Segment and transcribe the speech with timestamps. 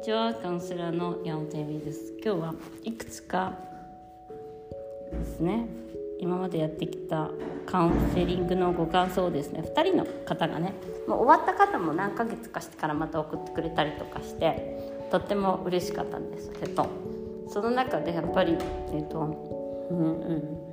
[0.00, 2.14] にちはカウンセラーの山本恵美です。
[2.24, 2.54] 今日は
[2.84, 3.52] いくつか
[5.12, 5.66] ですね
[6.18, 7.28] 今までやってきた
[7.66, 10.72] カウンセリングのご感想をですね2人の方がね
[11.06, 16.88] もう終わった方も何ヶ月かしてからまた送ってくれたりとかしてとっても嬉しかったんですけど
[17.50, 18.56] その中でやっぱり
[18.94, 19.18] えっ、と
[19.90, 20.69] うんうん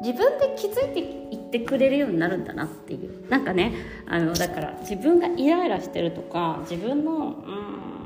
[0.00, 1.00] 自分で気づいて
[1.34, 3.28] いってくれるようになるんだなっていう。
[3.28, 3.72] なんかね
[4.06, 7.34] あのだから自分がイライラしてるとか自分の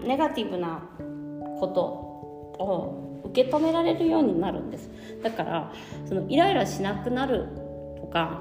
[0.00, 0.82] うんネガティブな
[1.60, 1.82] こと
[2.62, 4.90] を受け止められるようになるんです。
[5.22, 5.72] だから
[6.06, 7.46] そのイライラしなくなる
[8.00, 8.40] とか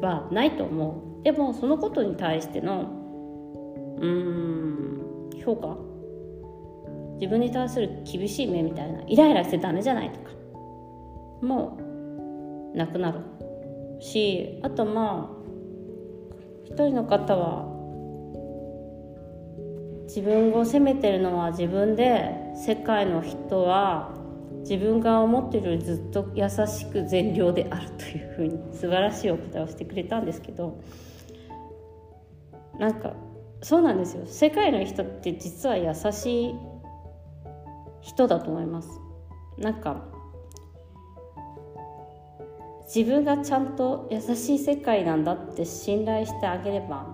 [0.00, 1.24] はないと思う。
[1.24, 2.90] でもそのことに対しての
[4.00, 5.76] うん評価。
[7.20, 10.30] 自分に対する厳しい目みたいなイライラしてダメじゃないとか。
[11.42, 11.87] もう
[12.78, 13.20] なくなる
[14.00, 15.38] しあとまあ
[16.64, 17.66] 一人の方は
[20.04, 24.14] 自分を責めてるのは自分で世界の人は
[24.60, 30.80] 自分が思ってるよりずっと優しく善良であるというふうに素晴らしいお答えをしてくれたんですけど
[32.78, 33.14] なんか
[33.62, 34.24] そうなんですよ。
[34.26, 36.54] 世界の人って実は優しい
[38.00, 38.88] 人だと思います。
[39.58, 40.04] なんか
[42.94, 47.06] 自分がちゃんと優しい世界なんだって信頼してあげれば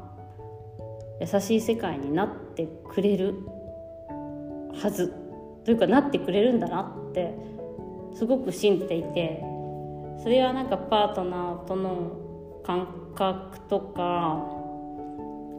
[1.20, 3.34] 優しい世界になってくれる
[4.80, 5.12] はず
[5.64, 7.34] というかなってくれるんだなって
[8.14, 9.42] すごく信じていて
[10.22, 14.47] それはなんかパートナーとの感覚とか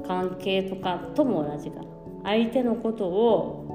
[0.07, 1.85] 関係とかとも同じかな。
[2.23, 3.65] 相手のことを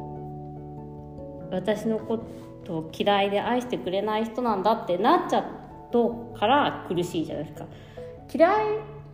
[1.53, 2.25] 私のこ
[2.65, 5.45] とを嫌いで愛してくれない人なんだってなっちゃっ
[5.91, 7.67] とから苦しいじゃないですか
[8.33, 8.55] 嫌い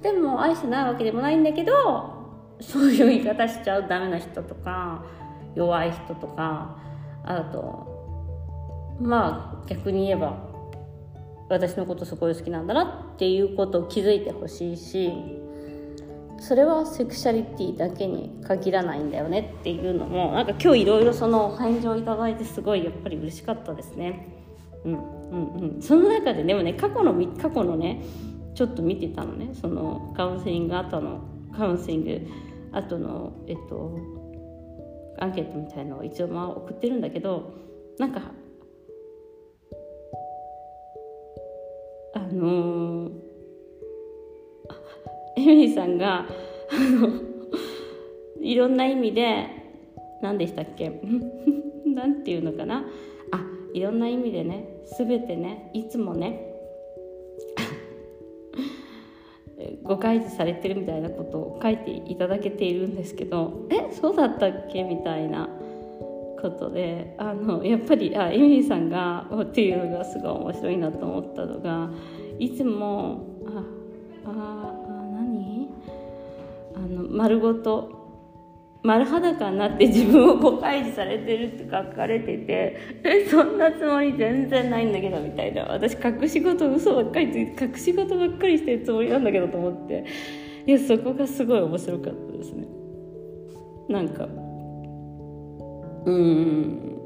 [0.03, 2.15] でも愛してないわけでもないんだけど
[2.61, 5.05] そういう言い方しちゃうダメな人とか
[5.55, 6.77] 弱い人とか
[7.25, 10.37] あとまあ逆に言えば
[11.49, 15.13] 私のことすごい好きなんだなっていうことを気づいてほしいし
[16.39, 24.46] それはセクシャリティだけに限らないんだよねっていうのもなんか今日いろいろそのお返事をいただいてすごいやっぱり嬉しかったですね。
[24.87, 28.05] うんうんうん、その中ででもね過去の過去のね
[28.55, 31.21] ちょっと見てたのねそのカウンセリング後の
[31.57, 32.29] カウンセリング
[32.73, 33.99] 後のえっと
[35.19, 37.55] アンケートみたいのを一応まあ送ってるんだけど
[37.99, 38.21] なんか
[42.15, 43.11] あのー、
[45.37, 46.27] エミリーさんがあ
[46.79, 47.21] の
[48.41, 49.49] いろんな意味で
[50.23, 51.01] 何でしたっけ
[51.85, 52.85] なんていうのかな
[53.33, 53.41] あ
[53.73, 56.53] いろんな意味でね全てねいつもね
[59.83, 63.93] 誤解示されてるみたいなことを書いていただけているんですけどえ？
[63.93, 65.49] そうだったっけみたいな
[66.41, 71.91] ことであのやっぱりあエミリーさんがっていうのがすごい面白いなと思ったのが
[72.39, 73.65] いつもあ
[74.27, 74.75] ああ
[75.13, 75.69] 何？
[76.75, 78.06] あの丸ごと
[78.87, 85.65] 丸裸になって自分を誤解示されてるって書かれててえそんなつもり全然ないんだけどみたいな。
[85.65, 90.05] 私隠し事嘘ばっかりついて隠し事ばっかりしてるつもりなんだけどと思って。
[90.67, 92.67] いやそこがすごい面白かったですね。
[93.89, 94.29] なんか。
[96.07, 96.99] うん。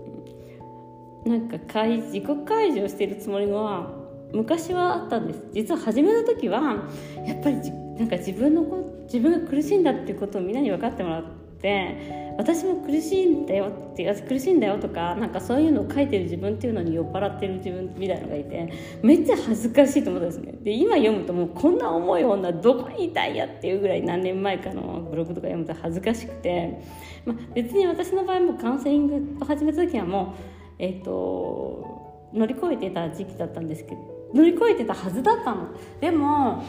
[1.25, 3.91] なんか自己開示をしてるつもりは
[4.35, 5.43] 昔はあったんです。
[5.55, 6.89] 実は始めた時は
[7.27, 7.57] やっぱり
[7.97, 8.65] なんか自分の
[9.05, 18.73] 自分が苦しいんだっていうことをみんなに分かってもらってって私も苦しいんだよって苦しいんだよとかなんかそういうのを書いてる自分っていうのに酔っ払ってる自分みたいなのがいて
[19.03, 20.55] めっちゃ恥ずかしいと思ったんですね。
[20.63, 26.81] で今読むともうこんな重い女どこにいたいやっていうぐらい何年前かのブログとか読むと恥ずかしくて、
[27.27, 30.35] まあ、別に私の場合もカウンセリングを始めた時はも
[30.79, 35.69] うえっ、ー、と乗り越えてた時期だったんですけど乗り越えてたはずだったの。
[36.01, 36.65] でも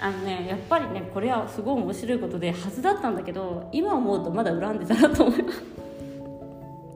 [0.00, 5.64] あのねやっぱりねこれはすごい面白いことではずだったんだけど今思うとまだ恨んでたなと思います。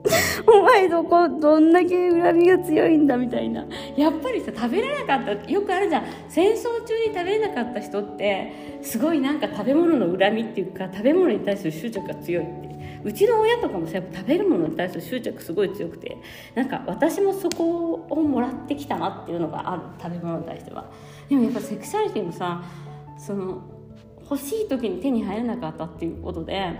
[0.46, 3.66] お前どこどんだけ恨みが強いんだみたいな。
[3.96, 6.04] やっぱりさ食べれなかったよくあるじゃん。
[6.28, 16.18] 戦争中に食べれなかった人ってすごいなんか食べ物の恨みっていうか食べ物に対する執着が強いってうちの親とかもさやっぱ食べるものに対する執着すごい強くて
[16.54, 20.90] なんか私もそこをもらってきたなっていうのがある食べ物に対しては。
[21.28, 22.62] でもやっぱセクシャリティもさ
[23.18, 23.62] その
[24.22, 26.72] 欲しい時に手に入らなかったっていうことで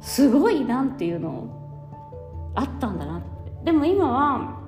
[0.00, 3.28] すごいなんていうのあったんだなって。
[3.64, 4.58] でも今は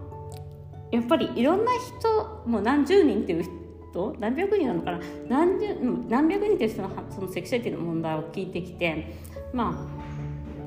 [0.90, 3.44] やっぱりいろんな人もう何十人っていう
[3.90, 5.00] 人何百人なのかな。
[5.28, 5.76] 何十
[6.08, 9.14] 何百人っていう人のそのセクシャリティの問題を聞いてきて
[9.52, 9.99] まあ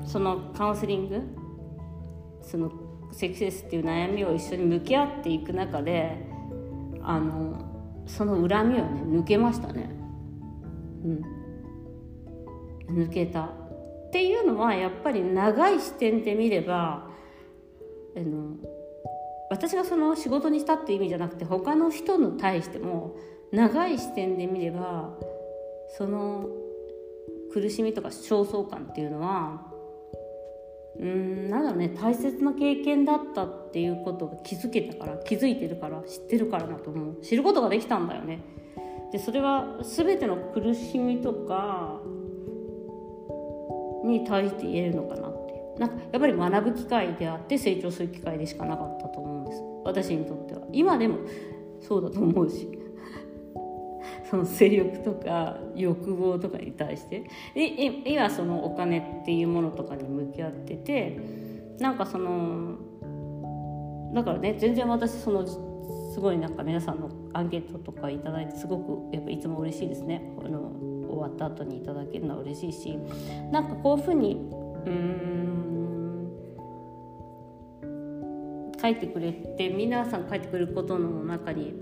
[0.04, 1.22] そのカウンセリング
[2.42, 2.70] その
[3.12, 6.26] セクセスっていう悩みを一緒に向き合っていく中で
[7.02, 9.90] あのその恨みをね抜けましたね。
[11.04, 13.04] うん。
[13.04, 13.44] 抜けた。
[13.44, 17.08] っていうのはやっぱり長い視点で見れば
[18.16, 18.56] あの
[19.50, 23.16] 私がその仕事にしたっていう意味じゃなくて他の人に対しても
[23.52, 25.14] 長い視点で見れば
[25.96, 26.46] その
[27.52, 29.73] 苦しみとか焦燥感っていうのは
[30.98, 37.20] うんなんだろうね大切な経験だったっていうことが気づけたから気づいてるから知ってるからだと思う。
[37.22, 38.40] 知ることができたんだよね。
[39.12, 42.00] でそれは全ての苦しみとか
[44.04, 45.80] に対して言えるのかなっていう。
[45.80, 49.62] なんかやっぱり学ぶ機会であって成長する機会でしかなかったと思うんです。
[49.84, 50.62] 私にとっては。
[50.72, 51.18] 今でも
[51.80, 52.83] そうだと思うし。
[54.30, 57.24] その性欲とか欲望とかに対して。
[57.54, 61.18] 今そのお金っていうものとかに向き合ってて
[61.78, 62.78] なんかその
[64.14, 70.22] だからね全然私そのすごいなんか皆さんのアンケートとか頂いてすごくやっぱいつも嬉しいですね。
[70.44, 70.72] あの
[71.08, 72.98] 終わった後にいただけるのは嬉しいし
[73.52, 74.34] なんかこういうふうに
[74.86, 75.44] うん
[78.80, 81.72] 書いてくれて皆さん書いてくれることの中に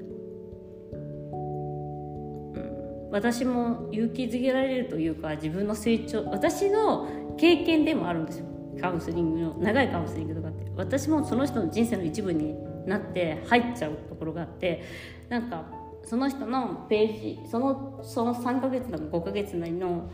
[3.13, 8.47] 私も勇気づけられるというか自分の成長私の経験でもあるんですよ。
[8.81, 10.63] カウンセリングの長いカウンセリングとかって。
[10.77, 12.55] 私もその人の人生の一部に
[12.87, 14.83] なって入っちゃうところがあって
[15.29, 15.67] なんか
[16.05, 20.11] その人のページそのその3ヶ月なの5ヶ月なりの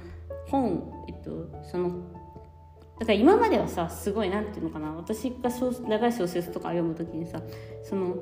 [0.48, 1.90] 本、えっと、その
[2.98, 4.92] だから今まではさすごいなんていうのかな。
[4.92, 5.50] 私が
[5.88, 7.40] 長い小説とか読む時にさ
[7.84, 8.16] その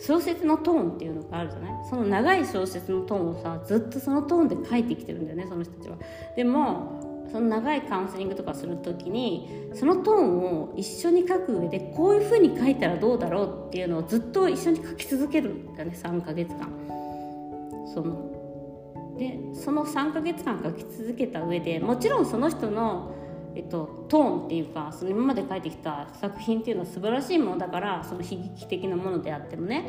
[0.00, 1.72] 小説のトーンっていうのがあるじゃない？
[1.88, 5.96] その長い小説のトーンをさずっとそのトーンで書いてきてるんだよねその人たちは。
[6.36, 16.68] でもその長いカウンセリングとかする時にそのトーンを一緒に書く上でこういうふうに書いたらどうだろうっていうのをずっと一緒に書き続けるんだね3ヶ月間。
[17.94, 23.14] そのでその3ヶ月間書き続けた上でもちろんその人の
[23.54, 29.88] えっと、トーンっていうかその今まで書いてきた作品っていうのは素晴らしいものだからその悲劇的なものであってもね。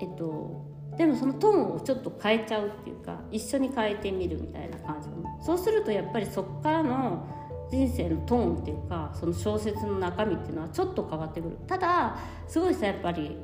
[0.00, 5.08] えっとでもそのトーンをちょっと変えちゃうっていうか一緒に変えてみるみたいな感じ
[5.44, 7.26] そうするとやっぱりそこからの
[7.70, 11.56] 人生のトーンっていうかその小説の中身っていうのはちょっと変わってくる。
[11.66, 13.38] ただすごいさやっぱり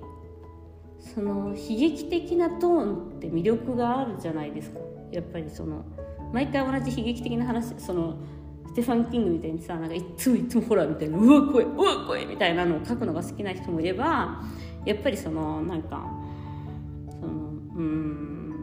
[0.98, 4.80] その悲劇的なトーンって魅力があるじゃないですか。
[5.10, 5.84] やっぱりその
[6.32, 8.16] 毎回同じ悲劇的な話その
[8.68, 14.42] ステファン・キングみたいにさなんかいつもいつもホラーみたいなうわ怖いうわ怖いみたいなのを書くのが好きな人もいれば
[14.84, 16.06] やっぱりそのなんか
[17.20, 17.32] その
[17.76, 18.54] うん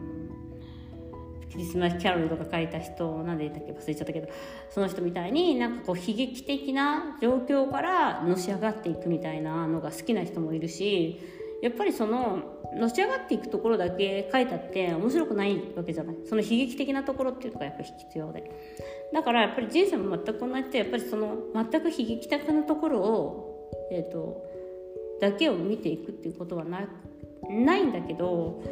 [1.52, 4.28] クリスマスキャロルとか書いた人なんで言ったっけ忘れちゃったけど
[4.70, 11.20] その人みたいになんかこう悲劇的な状況からのし上がっていくみたいなのが好きな人もいるし
[11.62, 12.42] やっぱりその
[12.74, 16.16] のし上がっていくところだけ書いたって面白くないわけじゃない。
[16.24, 18.50] その悲劇的なところっていうのがやっぱり必要で。
[19.12, 24.44] だからやっぱり人生も全く同じでやっぱりその全く悲劇的なところを、えーと、
[25.20, 26.88] だけを見ていくっていうことはな
[27.48, 28.62] ないんだけど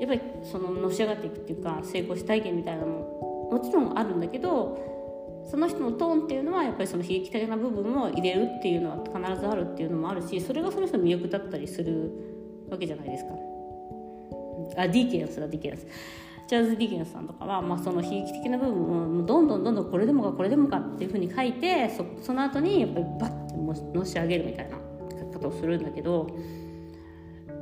[0.00, 12.31] やっぱりそののし上がっていくっていうか成功し体験みたいなのももちろんあるんだけどその人のトーンっていうのはやっぱりその悲劇的な部分を入れるっていうのは必ずあるっていうのもあるしそれがその人の魅力だったりする
[12.72, 13.30] わけじゃないですか。
[14.76, 15.86] あディケンスだディケンス。
[16.52, 24.76] チャールズ・ディーケンスさんとかは、まあ、その悲劇的な部分をどんどんどんどんこれでもかこれでもかっていうふうに書いてそその後にやっぱりバッてのし上げるみたいな
[25.32, 26.26] 書き方をするんだけど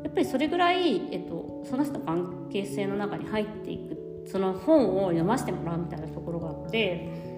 [0.02, 7.30] やっぱりそれぐらい、えっと、その人の関係性の中に入っていくその本を読ませてもらうみたいなところがあって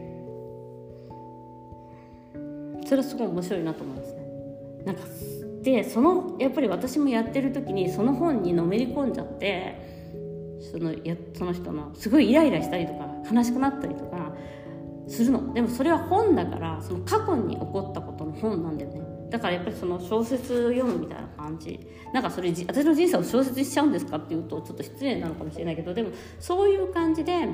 [2.86, 4.22] それはすごい面白いなと思うんですね。
[4.84, 5.02] なんか
[5.62, 9.92] でそのやっぱり私もやってる時にその本にのめり込んじゃって
[10.72, 14.32] そのやその人のすごいイライラしたりとか悲しくなったりとか
[15.08, 15.52] するの。
[15.52, 19.00] でもそれは本だからその過去に起こったことの本なんだよね。
[19.30, 21.80] だからやっぱりその小説読むみたいな感じ。
[22.12, 27.48] なんかそれ私の人生を小説にしちゃうんですかっていうとちょっと失礼なのかもしれないけどでもそういう感じで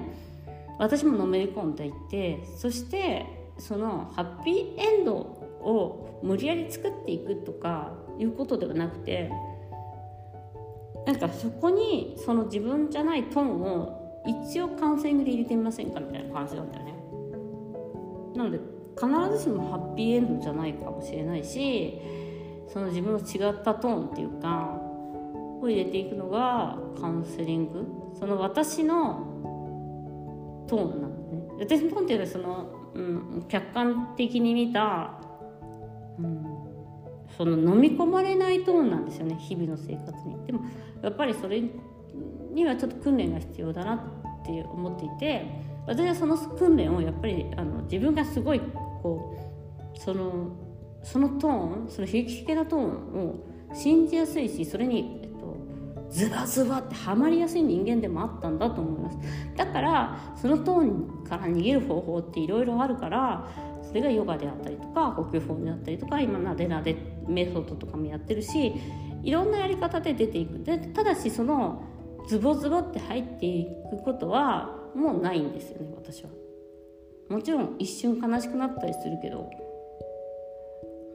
[0.79, 3.27] 私ものめり込んでいってそして
[3.59, 9.31] そのハッピーエンドを無理やり作っていくとかいうことではなくて
[11.07, 16.95] なんかそこにその自分じゃないトーンを一応カウンセリングで入れてみませんかみたいな感じなんだよね。
[18.37, 18.59] なので
[18.95, 22.01] 必ずしもハッピーエンドじゃないかもしれないし
[22.69, 24.79] その自分の違ったトーンっていうか
[25.61, 27.87] を入れていくのがカウンセリング。
[28.19, 31.49] その私のトーンなんだね。
[31.61, 35.21] 私のトーンっていうのはそのうん、客観的に見た、
[37.39, 40.45] その飲み込まれないトーンなんですよね日々の生活に。
[40.47, 40.61] でも
[41.03, 41.63] やっぱりそれ
[42.53, 45.47] にはちょっと訓練が必要だなって思っていて
[45.87, 48.61] 私はその訓練をやっぱりあの自分がすごい
[49.03, 49.37] こ
[49.95, 50.51] うその
[51.05, 53.35] そのトーンその悲劇的なトーンを
[53.73, 55.57] 信じやすいしそれに、えっと、
[56.11, 59.19] ズバズバってはまりやすい人間でもあったんだと思います
[59.57, 63.49] だからそのトーンから逃げる方法っていろいろあるから
[63.89, 68.75] それがヨガであったりとか呼吸法であったりとか今なでなでメソッドとかもやってるし
[69.23, 70.59] いろんなやり方で出ていく。
[70.61, 71.83] でただしその
[72.29, 76.31] ズボズボって入っていくことはもうないんですよね私は。
[77.31, 79.51] もちろん一瞬悲しくなったりするけど。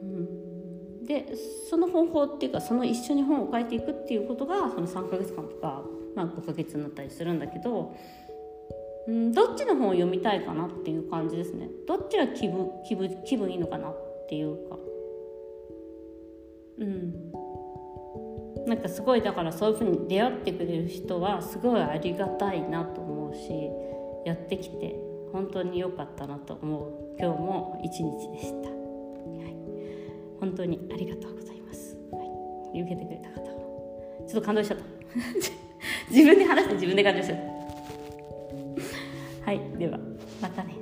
[0.02, 1.06] うん。
[1.06, 1.36] で
[1.70, 5.84] その方法っていうかその一緒に本を書いていくっていうことがその3ヶ月間とか、
[6.16, 7.96] まあ、5ヶ月になったりするんだけど
[9.08, 11.68] うん、どっちの本を読みたいかなっていう感じですね。
[11.88, 14.78] どっちが気分気分気分いいのかなっていうか。
[16.80, 17.34] うん。
[18.66, 23.50] なんかすごいだからそういうふうに出会ってくれる人はすごいありがたいなと思うし
[24.26, 24.96] やってきて
[25.34, 27.04] 本当に良かったなと思う。
[27.20, 28.76] 今日も一日でした、は
[29.48, 29.56] い、
[30.40, 32.24] 本当にありがとうございます、は
[32.74, 33.64] い、受けてくれた方は
[34.28, 34.84] ちょっと感動しちゃった。
[36.10, 37.53] 自分で話して自分で感動しちゃった。
[39.54, 40.00] はいでは
[40.42, 40.73] またね。